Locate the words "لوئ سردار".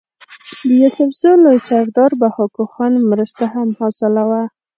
1.43-2.11